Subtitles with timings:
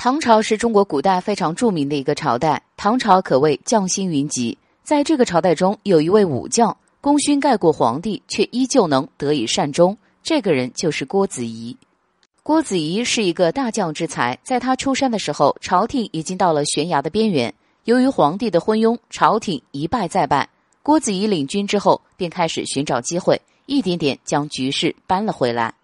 [0.00, 4.56] 唐朝是中国古代非常著名的一个朝代，唐朝可谓将星云集。
[4.84, 9.98] 在这个朝代中，有一位武将，功勋盖过皇帝，却依旧能得以善终。
[10.22, 11.76] 这个人就是郭子仪。
[12.44, 17.52] 郭子仪是一个大将之才，在他出山的时候，朝廷已经到了悬崖的边缘。
[17.82, 20.48] 由于皇帝的昏庸，朝廷一败再败。
[20.84, 25.74] 郭子仪领军之后，便开始寻找机会，一点点将局势扳了回来，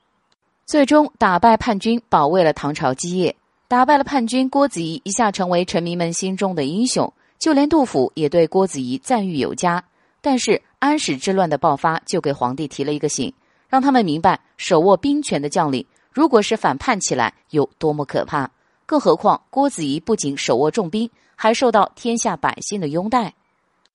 [0.66, 3.34] 最终打败叛军，保卫了唐朝基业。
[3.74, 9.82] 打败了叛军，郭子仪一下成为臣民们心中的英雄，就连杜甫也对郭子仪赞誉有加。
[10.20, 13.34] 但是安史之乱的爆发，就给皇帝提了一个醒，
[13.68, 18.48] 让他们明白手握兵权的将领，如果是反叛起来有多么可怕。
[18.86, 23.34] 更何况郭子仪不仅手握重兵，还受到天下百姓的拥戴，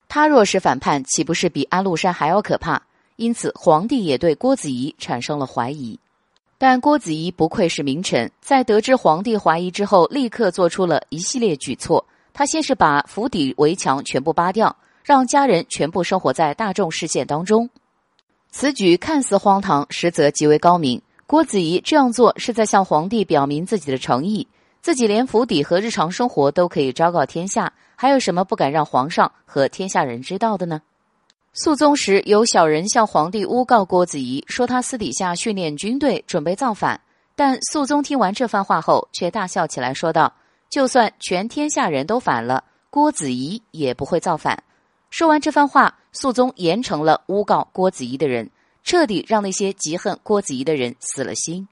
[0.09, 2.81] 他若是反叛，岂不是比安禄山还要可怕？
[3.16, 5.98] 因此，皇帝也对郭子仪产生了怀疑。
[6.62, 12.05] 但郭子仪不愧是名臣，在得知皇帝怀疑之后，立刻做出了一系列举措。
[12.34, 17.70] 他先是把府邸围墙全部扒掉，让家人全部生活在大众视线当中。
[18.52, 21.02] 此举看似荒唐，实则极为高明。
[21.25, 24.45] 郭子仪这样做是在向皇帝表明自己的诚意。
[24.81, 30.81] 自己连府邸和日常生活都可以昭告天下，还有什么不敢让皇上和天下人知道的呢？
[31.53, 37.02] 肃宗时，有小人向皇帝诬告郭子仪，说他私底下训练军队，准备造反。
[37.36, 40.31] 但肃宗听完这番话后，却大笑起来，说道
[40.70, 44.64] ：“就算全天下人都反了，郭子仪也不会造反。”
[45.09, 48.50] 说完这番话，肃宗严惩了诬告郭子仪的人，
[48.83, 51.67] 彻底让那些嫉恨郭子仪的人死了心。